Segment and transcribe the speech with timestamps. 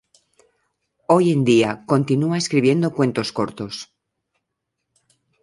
[1.13, 3.75] Hoy en día continúa escribiendo cuentos cortos.